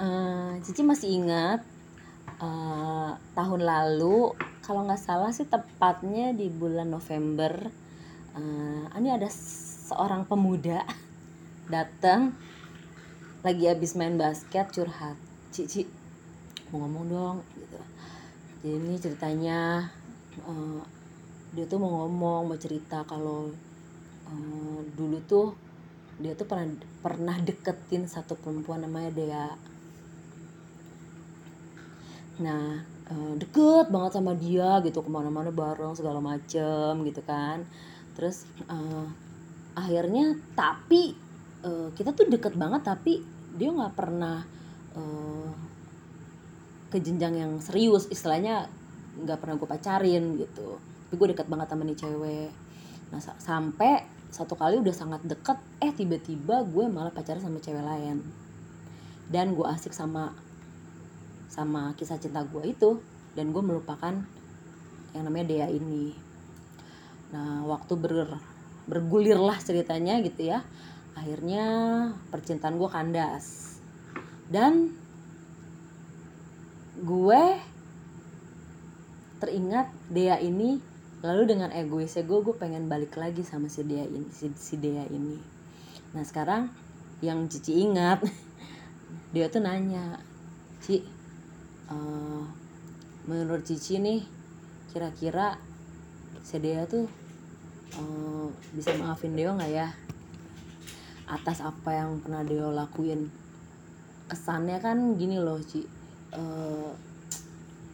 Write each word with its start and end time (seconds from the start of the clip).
uh, 0.00 0.56
Cici 0.60 0.82
masih 0.84 1.20
ingat 1.22 1.60
uh, 2.40 3.16
tahun 3.36 3.62
lalu 3.64 4.32
kalau 4.64 4.84
nggak 4.84 5.00
salah 5.00 5.30
sih 5.30 5.46
tepatnya 5.46 6.34
di 6.34 6.50
bulan 6.50 6.90
November 6.90 7.70
uh, 8.36 8.84
ini 8.98 9.08
ada 9.12 9.28
seorang 9.30 10.26
pemuda 10.26 10.84
datang 11.74 12.34
lagi 13.46 13.70
habis 13.70 13.94
main 13.94 14.18
basket 14.18 14.68
curhat 14.74 15.16
Cici 15.54 15.86
mau 16.74 16.82
ngomong 16.82 17.04
dong 17.06 17.36
gitu. 17.54 17.78
Jadi 18.66 18.74
ini 18.74 18.94
ceritanya 18.98 19.86
uh, 20.42 20.82
dia 21.54 21.64
tuh 21.70 21.78
mau 21.78 22.04
ngomong 22.04 22.50
mau 22.50 22.58
cerita 22.58 23.06
kalau 23.06 23.54
uh, 24.26 24.80
dulu 24.98 25.22
tuh 25.30 25.54
dia 26.18 26.34
tuh 26.34 26.48
pernah 26.48 26.74
pernah 27.04 27.36
deketin 27.38 28.10
satu 28.10 28.34
perempuan 28.34 28.82
namanya 28.82 29.14
Dea 29.14 29.46
nah 32.36 32.84
uh, 33.08 33.32
deket 33.40 33.88
banget 33.88 34.12
sama 34.20 34.36
dia 34.36 34.80
gitu 34.84 35.00
ke 35.00 35.10
mana-mana 35.10 35.48
bareng 35.48 35.96
segala 35.96 36.20
macem 36.20 37.00
gitu 37.06 37.22
kan. 37.24 37.64
Terus 38.16 38.48
uh, 38.68 39.06
akhirnya 39.76 40.36
tapi 40.56 41.16
uh, 41.64 41.92
kita 41.96 42.16
tuh 42.16 42.28
deket 42.28 42.56
banget 42.56 42.84
tapi 42.84 43.20
dia 43.56 43.72
nggak 43.72 43.94
pernah 43.96 44.44
uh, 44.96 45.48
ke 46.92 47.00
jenjang 47.00 47.34
yang 47.36 47.52
serius 47.60 48.08
istilahnya 48.08 48.68
nggak 49.16 49.38
pernah 49.40 49.56
gue 49.56 49.68
pacarin 49.68 50.24
gitu. 50.36 50.76
Tapi 50.80 51.14
gue 51.16 51.28
deket 51.32 51.48
banget 51.48 51.68
sama 51.72 51.82
nih 51.88 51.98
cewek. 51.98 52.50
Nah 53.12 53.20
sampai 53.20 54.04
satu 54.28 54.58
kali 54.58 54.76
udah 54.82 54.92
sangat 54.92 55.24
deket 55.24 55.56
eh 55.80 55.94
tiba-tiba 55.94 56.66
gue 56.66 56.84
malah 56.90 57.14
pacaran 57.14 57.40
sama 57.40 57.62
cewek 57.62 57.80
lain. 57.80 58.20
Dan 59.26 59.56
gue 59.56 59.66
asik 59.66 59.90
sama 59.90 60.36
sama 61.50 61.94
kisah 61.98 62.18
cinta 62.20 62.44
gue 62.46 62.62
itu. 62.66 63.00
Dan 63.36 63.52
gue 63.52 63.60
melupakan 63.60 64.14
yang 65.12 65.24
namanya 65.24 65.46
Dea 65.48 65.68
ini. 65.68 66.12
Nah 67.32 67.66
waktu 67.68 67.92
ber 67.98 68.40
bergulir 68.86 69.36
lah 69.36 69.58
ceritanya 69.58 70.22
gitu 70.22 70.52
ya. 70.52 70.64
Akhirnya 71.16 71.64
percintaan 72.30 72.76
gue 72.76 72.88
kandas. 72.88 73.76
Dan 74.46 74.94
gue 76.96 77.42
teringat 79.36 79.92
Dea 80.08 80.40
ini 80.40 80.80
lalu 81.20 81.56
dengan 81.56 81.72
egoisnya 81.72 82.24
gue 82.24 82.38
gue 82.44 82.54
pengen 82.56 82.88
balik 82.88 83.16
lagi 83.16 83.40
sama 83.42 83.66
si 83.72 83.84
Dea 83.84 84.04
ini 84.04 84.28
si, 84.32 84.52
si 84.56 84.80
Dea 84.80 85.04
ini. 85.08 85.36
Nah 86.16 86.24
sekarang 86.24 86.72
yang 87.24 87.48
Cici 87.48 87.80
ingat 87.80 88.24
dia 89.34 89.48
tuh 89.48 89.64
nanya 89.64 90.20
Ci 90.84 91.15
uh, 91.90 92.42
menurut 93.26 93.62
Cici 93.66 93.98
nih 93.98 94.22
kira-kira 94.90 95.58
Sedea 96.46 96.86
tuh 96.86 97.10
uh, 97.98 98.48
bisa 98.72 98.94
maafin 98.98 99.34
Deo 99.34 99.54
nggak 99.54 99.72
ya? 99.72 99.88
Atas 101.26 101.58
apa 101.58 101.90
yang 101.90 102.22
pernah 102.22 102.46
Deo 102.46 102.70
lakuin. 102.70 103.28
Kesannya 104.30 104.78
kan 104.78 105.18
gini 105.18 105.42
loh 105.42 105.58
Ci. 105.62 105.82
Uh, 106.34 106.94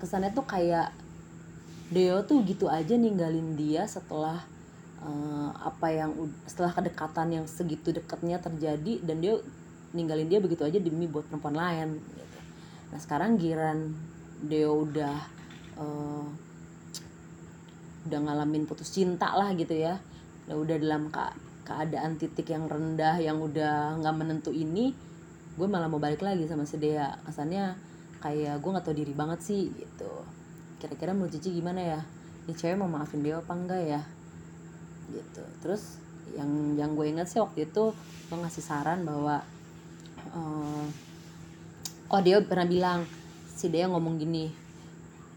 kesannya 0.00 0.32
tuh 0.32 0.48
kayak 0.48 0.92
Deo 1.88 2.24
tuh 2.24 2.44
gitu 2.44 2.68
aja 2.68 2.96
ninggalin 2.96 3.56
dia 3.56 3.88
setelah 3.88 4.44
apa 5.62 5.94
yang 5.94 6.10
setelah 6.42 6.74
kedekatan 6.74 7.28
yang 7.30 7.46
segitu 7.46 7.94
dekatnya 7.94 8.42
terjadi 8.42 8.98
dan 9.06 9.22
dia 9.22 9.38
ninggalin 9.94 10.26
dia 10.26 10.42
begitu 10.42 10.66
aja 10.66 10.76
demi 10.82 11.06
buat 11.06 11.22
perempuan 11.30 11.54
lain 11.54 12.02
nah 12.88 12.98
sekarang 12.98 13.36
giran 13.36 13.92
Deo 14.38 14.86
udah 14.86 15.16
uh, 15.78 16.26
udah 18.08 18.18
ngalamin 18.24 18.64
putus 18.64 18.94
cinta 18.94 19.34
lah 19.34 19.52
gitu 19.58 19.74
ya. 19.74 19.98
Udah 20.48 20.56
udah 20.56 20.76
dalam 20.78 21.12
ke 21.12 21.24
keadaan 21.68 22.16
titik 22.16 22.48
yang 22.48 22.64
rendah 22.64 23.20
yang 23.20 23.36
udah 23.42 24.00
nggak 24.00 24.14
menentu 24.16 24.48
ini 24.54 24.96
gue 25.58 25.66
malah 25.66 25.90
mau 25.90 26.00
balik 26.00 26.22
lagi 26.22 26.46
sama 26.46 26.64
si 26.64 26.78
Dea. 26.78 27.18
Kesannya 27.26 27.74
kayak 28.22 28.62
gue 28.62 28.70
nggak 28.72 28.86
tau 28.86 28.96
diri 28.96 29.12
banget 29.12 29.42
sih 29.42 29.68
gitu. 29.74 30.12
Kira-kira 30.78 31.12
menurut 31.12 31.34
Cici 31.34 31.50
gimana 31.52 31.82
ya? 31.82 32.00
Ini 32.46 32.54
cewek 32.54 32.78
mau 32.78 32.88
maafin 32.88 33.20
dia 33.20 33.42
apa 33.42 33.52
enggak 33.52 33.82
ya? 33.82 34.00
Gitu. 35.10 35.42
Terus 35.60 35.98
yang 36.32 36.78
yang 36.78 36.94
gue 36.94 37.06
inget 37.10 37.26
sih 37.26 37.42
waktu 37.42 37.66
itu 37.68 37.92
gue 38.30 38.38
ngasih 38.38 38.64
saran 38.64 39.02
bahwa 39.02 39.42
uh, 40.32 40.86
oh 42.08 42.20
dia 42.24 42.40
pernah 42.40 42.64
bilang 42.64 43.00
si 43.52 43.68
dia 43.68 43.84
ngomong 43.90 44.16
gini 44.16 44.48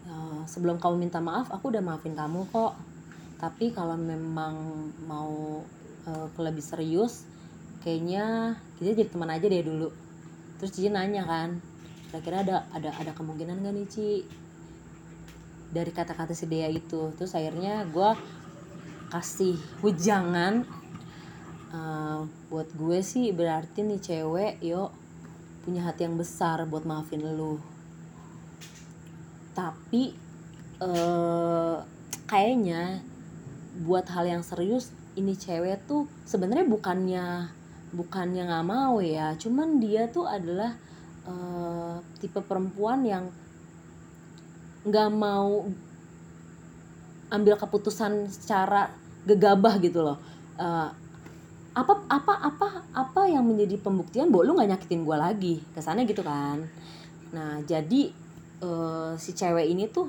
e, 0.08 0.14
sebelum 0.48 0.80
kamu 0.80 1.08
minta 1.08 1.20
maaf 1.20 1.52
aku 1.52 1.72
udah 1.72 1.82
maafin 1.84 2.16
kamu 2.16 2.48
kok. 2.48 2.74
Tapi 3.42 3.74
kalau 3.74 3.98
memang 3.98 4.54
mau 5.02 5.66
uh, 6.06 6.26
lebih 6.38 6.62
serius 6.62 7.26
kayaknya 7.82 8.54
kita 8.78 8.94
jadi 8.94 9.10
teman 9.10 9.34
aja 9.34 9.46
deh 9.50 9.66
dulu. 9.66 9.90
Terus 10.62 10.70
Cici 10.70 10.86
nanya 10.86 11.26
kan 11.26 11.58
kira-kira 12.06 12.46
ada 12.46 12.56
ada 12.70 12.94
ada 12.94 13.10
kemungkinan 13.18 13.66
gak 13.66 13.74
nih 13.74 13.86
Ci? 13.90 14.10
Dari 15.74 15.90
kata-kata 15.90 16.38
si 16.38 16.46
Dea 16.46 16.70
itu. 16.70 17.10
Terus 17.18 17.34
akhirnya 17.34 17.82
gue 17.90 18.10
kasih 19.10 19.58
hujangan 19.82 20.62
uh, 21.74 22.22
buat 22.46 22.70
gue 22.78 23.02
sih 23.02 23.34
berarti 23.34 23.82
nih 23.82 24.00
cewek 24.00 24.62
yuk 24.62 25.01
punya 25.62 25.86
hati 25.86 26.04
yang 26.04 26.18
besar 26.18 26.62
buat 26.66 26.82
maafin 26.82 27.22
lu. 27.22 27.62
Tapi 29.54 30.12
eh, 30.82 31.76
kayaknya 32.26 33.02
buat 33.86 34.04
hal 34.12 34.28
yang 34.28 34.42
serius 34.44 34.92
ini 35.16 35.36
cewek 35.36 35.84
tuh 35.88 36.08
sebenarnya 36.24 36.64
bukannya 36.68 37.24
bukannya 37.92 38.48
nggak 38.48 38.66
mau 38.66 38.98
ya. 39.04 39.36
Cuman 39.36 39.80
dia 39.80 40.08
tuh 40.08 40.24
adalah 40.24 40.72
uh, 41.28 42.00
tipe 42.18 42.40
perempuan 42.40 43.04
yang 43.04 43.28
nggak 44.82 45.10
mau 45.12 45.68
ambil 47.28 47.54
keputusan 47.60 48.32
secara 48.32 48.88
gegabah 49.28 49.76
gitu 49.80 50.00
loh. 50.00 50.18
Uh, 50.56 50.90
apa 51.72 52.04
apa 52.08 52.32
apa 52.36 52.68
apa 52.92 53.22
yang 53.28 53.48
menjadi 53.48 53.80
pembuktian 53.80 54.28
bahwa 54.28 54.42
lu 54.44 54.52
nggak 54.56 54.70
nyakitin 54.76 55.02
gue 55.08 55.16
lagi? 55.16 55.54
Kesannya 55.72 56.04
gitu 56.04 56.20
kan. 56.20 56.60
Nah 57.32 57.64
jadi 57.64 58.12
uh, 58.60 59.16
si 59.16 59.32
cewek 59.32 59.72
ini 59.72 59.88
tuh 59.88 60.08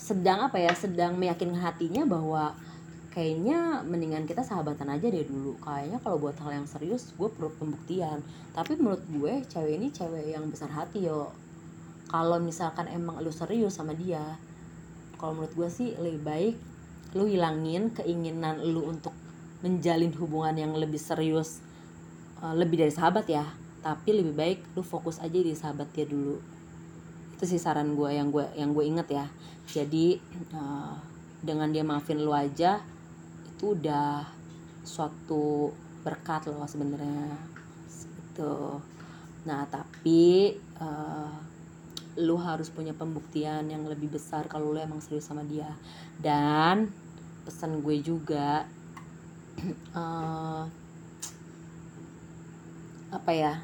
sedang 0.00 0.48
apa 0.48 0.58
ya 0.58 0.72
sedang 0.74 1.14
meyakinkan 1.20 1.60
hatinya 1.60 2.02
bahwa 2.08 2.56
kayaknya 3.12 3.84
mendingan 3.84 4.24
kita 4.24 4.40
sahabatan 4.40 4.88
aja 4.88 5.06
deh 5.12 5.24
dulu. 5.28 5.56
Kayaknya 5.60 6.00
kalau 6.00 6.16
buat 6.16 6.36
hal 6.40 6.64
yang 6.64 6.68
serius 6.68 7.12
gue 7.14 7.28
perlu 7.28 7.52
pembuktian. 7.60 8.24
Tapi 8.56 8.80
menurut 8.80 9.04
gue 9.08 9.44
cewek 9.46 9.76
ini 9.76 9.92
cewek 9.92 10.32
yang 10.32 10.48
besar 10.48 10.72
hati 10.72 11.06
yo. 11.06 11.28
Kalau 12.08 12.40
misalkan 12.40 12.88
emang 12.88 13.20
lu 13.20 13.32
serius 13.32 13.76
sama 13.76 13.92
dia 13.92 14.36
kalau 15.22 15.38
menurut 15.38 15.54
gue 15.54 15.68
sih 15.70 15.94
lebih 16.02 16.22
baik 16.26 16.56
lu 17.14 17.30
hilangin 17.30 17.94
keinginan 17.94 18.58
lu 18.58 18.90
untuk 18.90 19.14
menjalin 19.62 20.10
hubungan 20.18 20.58
yang 20.58 20.72
lebih 20.74 20.98
serius 20.98 21.62
uh, 22.42 22.52
lebih 22.52 22.82
dari 22.82 22.92
sahabat 22.92 23.26
ya. 23.30 23.46
Tapi 23.82 24.10
lebih 24.14 24.34
baik 24.34 24.58
lu 24.74 24.82
fokus 24.82 25.22
aja 25.22 25.38
di 25.38 25.54
sahabat 25.54 25.90
dia 25.94 26.06
dulu. 26.06 26.38
Itu 27.38 27.46
sih 27.46 27.58
saran 27.58 27.94
gue 27.94 28.10
yang 28.10 28.34
gue 28.34 28.46
yang 28.58 28.74
gue 28.74 28.84
inget 28.84 29.08
ya. 29.08 29.26
Jadi 29.70 30.18
uh, 30.52 30.98
dengan 31.46 31.70
dia 31.70 31.82
maafin 31.86 32.22
lu 32.22 32.34
aja 32.34 32.82
itu 33.46 33.78
udah 33.78 34.26
suatu 34.82 35.70
berkat 36.02 36.50
loh 36.50 36.66
sebenarnya. 36.66 37.38
Gitu. 37.86 38.54
Nah 39.46 39.66
tapi 39.70 40.54
uh, 40.82 41.30
lu 42.20 42.36
harus 42.36 42.68
punya 42.68 42.92
pembuktian 42.92 43.64
yang 43.72 43.88
lebih 43.88 44.12
besar 44.12 44.44
kalau 44.50 44.74
lu 44.74 44.78
emang 44.78 45.02
serius 45.02 45.26
sama 45.26 45.46
dia. 45.46 45.70
Dan 46.18 46.90
pesan 47.42 47.82
gue 47.82 47.98
juga 47.98 48.66
uh, 49.96 50.64
apa 53.16 53.30
ya? 53.32 53.54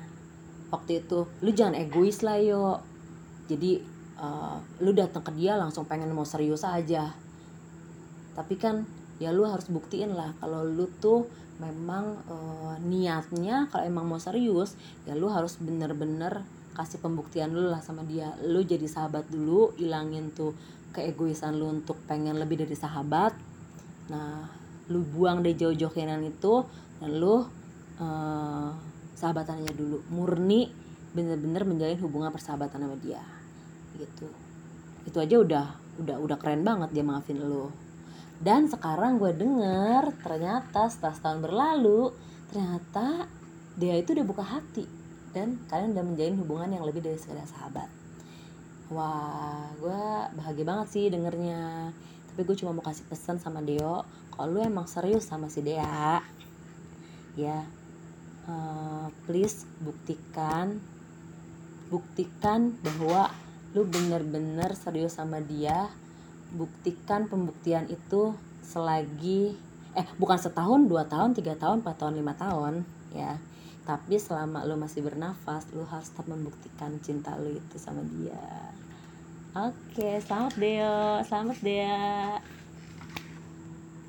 Waktu 0.69 1.05
itu 1.05 1.25
lu 1.41 1.51
jangan 1.53 1.79
egois 1.79 2.21
lah 2.21 2.37
yo. 2.41 2.81
Jadi 3.49 3.81
uh, 4.21 4.61
lu 4.85 4.93
datang 4.93 5.25
ke 5.25 5.33
dia 5.33 5.57
langsung 5.57 5.89
pengen 5.89 6.13
mau 6.13 6.29
serius 6.29 6.67
aja. 6.67 7.17
Tapi 8.37 8.55
kan 8.61 8.85
ya 9.19 9.35
lu 9.35 9.49
harus 9.49 9.67
buktiin 9.67 10.15
lah 10.15 10.31
kalau 10.39 10.63
lu 10.63 10.87
tuh 11.03 11.27
memang 11.59 12.23
uh, 12.31 12.79
niatnya 12.79 13.67
kalau 13.67 13.83
emang 13.83 14.07
mau 14.07 14.23
serius 14.23 14.79
ya 15.03 15.19
lu 15.19 15.27
harus 15.27 15.59
bener-bener 15.59 16.47
kasih 16.79 17.03
pembuktian 17.03 17.51
dulu 17.51 17.75
lah 17.75 17.83
sama 17.83 18.07
dia. 18.07 18.31
Lu 18.47 18.63
jadi 18.63 18.87
sahabat 18.87 19.27
dulu 19.27 19.75
ilangin 19.83 20.31
tuh 20.31 20.55
keegoisan 20.95 21.59
lu 21.59 21.73
untuk 21.73 21.99
pengen 22.07 22.39
lebih 22.39 22.63
dari 22.63 22.79
sahabat. 22.79 23.35
Nah 24.13 24.58
lu 24.89 25.05
buang 25.05 25.45
deh 25.45 25.53
jauh-jauh 25.53 25.93
kenan 25.93 26.25
itu 26.25 26.65
dan 26.99 27.11
lu 27.17 27.45
uh, 28.01 28.71
sahabatannya 29.15 29.73
dulu. 29.77 30.05
Murni 30.13 30.69
bener-bener 31.13 31.65
menjalin 31.65 32.01
hubungan 32.01 32.33
persahabatan 32.33 32.85
sama 32.85 32.97
dia. 33.01 33.23
Gitu. 33.97 34.29
Itu 35.05 35.17
aja 35.21 35.37
udah 35.41 35.67
udah 35.99 36.17
udah 36.21 36.37
keren 36.39 36.63
banget 36.63 36.95
dia 36.95 37.03
maafin 37.03 37.43
lo 37.43 37.89
dan 38.39 38.71
sekarang 38.71 39.19
gue 39.19 39.35
denger 39.35 40.15
ternyata 40.23 40.87
setelah 40.87 41.15
setahun 41.15 41.41
berlalu 41.43 42.15
ternyata 42.55 43.27
dia 43.75 43.99
itu 43.99 44.15
udah 44.15 44.27
buka 44.27 44.45
hati. 44.47 44.87
Dan 45.35 45.59
kalian 45.67 45.95
udah 45.95 46.05
menjalin 46.07 46.37
hubungan 46.39 46.71
yang 46.79 46.85
lebih 46.87 47.03
dari 47.03 47.19
sekedar 47.19 47.47
sahabat. 47.51 47.91
Wah 48.95 49.69
gue 49.83 50.03
bahagia 50.39 50.65
banget 50.65 50.89
sih 50.95 51.05
dengernya 51.11 51.93
tapi 52.39 52.55
gue 52.55 52.63
cuma 52.63 52.71
mau 52.71 52.87
kasih 52.87 53.03
pesan 53.11 53.43
sama 53.43 53.59
Deo 53.67 54.07
kalau 54.31 54.55
lu 54.55 54.63
emang 54.63 54.87
serius 54.87 55.27
sama 55.27 55.51
si 55.51 55.59
Dea 55.59 56.23
ya 57.35 57.67
uh, 58.47 59.11
please 59.27 59.67
buktikan 59.83 60.79
buktikan 61.91 62.79
bahwa 62.79 63.35
lu 63.75 63.83
bener-bener 63.91 64.71
serius 64.79 65.19
sama 65.19 65.43
dia 65.43 65.91
buktikan 66.55 67.27
pembuktian 67.27 67.91
itu 67.91 68.39
selagi 68.63 69.59
eh 69.99 70.07
bukan 70.15 70.39
setahun 70.39 70.87
dua 70.87 71.11
tahun 71.11 71.35
tiga 71.35 71.59
tahun 71.59 71.83
empat 71.83 72.07
tahun 72.07 72.23
lima 72.23 72.39
tahun 72.39 72.87
ya. 73.19 73.35
Tapi 73.83 74.21
selama 74.21 74.63
lu 74.63 74.79
masih 74.79 75.03
bernafas 75.03 75.67
lu 75.75 75.83
harus 75.89 76.13
tetap 76.13 76.31
membuktikan 76.31 77.03
cinta 77.03 77.35
lu 77.35 77.57
itu 77.57 77.77
sama 77.83 78.05
dia 78.05 78.69
oke 79.67 80.09
selamat 80.23 80.55
Deo. 80.55 81.19
Selamat 81.27 81.59
Dea 81.59 81.99